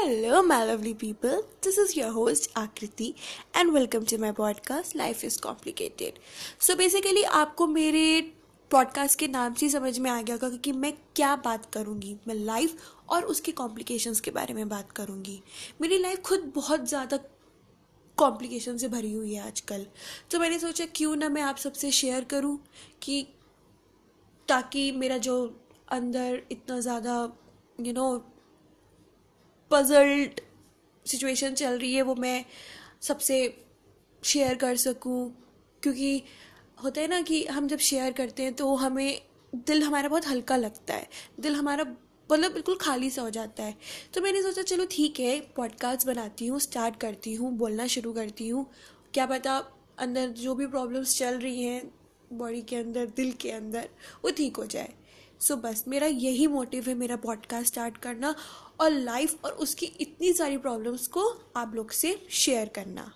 [0.00, 1.42] Hello, my lovely people.
[1.60, 3.16] This is your host Akriti,
[3.52, 6.20] and welcome to my podcast Life is Complicated.
[6.58, 8.20] So, basically, आपको मेरे
[8.70, 12.34] podcast के नाम से समझ में आ गया होगा कि मैं क्या बात करूँगी मैं
[12.34, 12.76] लाइफ
[13.08, 15.40] और उसके कॉम्प्लिकेशंस के बारे में बात करूँगी
[15.80, 17.18] मेरी लाइफ खुद बहुत ज़्यादा
[18.18, 19.86] कॉम्प्लिकेशन से भरी हुई है आजकल
[20.30, 22.58] तो मैंने सोचा क्यों ना मैं आप सबसे शेयर करूँ
[23.02, 23.22] कि
[24.48, 25.38] ताकि मेरा जो
[25.92, 27.22] अंदर इतना ज़्यादा
[27.80, 28.10] यू नो
[29.70, 30.40] पजल्ड
[31.06, 32.44] सिचुएशन चल रही है, वो मैं
[33.02, 33.36] सबसे
[34.22, 35.30] शेयर कर सकूँ।
[35.82, 36.22] क्योंकि
[36.82, 39.20] होता है ना कि हम जब शेयर करते हैं तो हमें
[39.54, 41.08] दिल हमारा बहुत हल्का लगता है।
[41.40, 41.84] दिल हमारा
[42.28, 43.76] मतलब बिल्कुल खाली सा हो जाता है।
[44.14, 48.48] तो मैंने सोचा, चलो ठीक है पॉडकास्ट बनाती हूँ स्टार्ट करती हूँ, बोलना शुरू करती
[48.48, 48.66] हूँ।
[49.14, 49.56] क्या पता
[49.98, 51.82] अंदर जो भी प्रॉब्लम्स चल रही हैं
[52.32, 53.88] बॉडी के अंदर, दिल के अंदर,
[54.24, 54.92] वो ठीक हो जाए।
[55.40, 58.34] सो so, बस मेरा यही मोटिव है मेरा पॉडकास्ट स्टार्ट करना
[58.80, 63.12] और लाइफ और उसकी इतनी सारी प्रॉब्लम्स को आप लोग से शेयर करना।